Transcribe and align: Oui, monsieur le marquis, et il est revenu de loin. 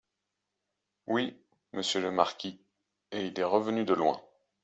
Oui, 1.05 1.37
monsieur 1.73 2.01
le 2.01 2.09
marquis, 2.09 2.59
et 3.11 3.27
il 3.27 3.39
est 3.39 3.43
revenu 3.43 3.85
de 3.85 3.93
loin. 3.93 4.19